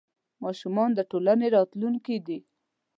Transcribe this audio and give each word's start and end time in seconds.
ماشومان 0.43 0.89
د 0.95 0.99
ټولنې 1.11 1.47
راتلونکې 1.55 2.17
دي. 2.27 2.39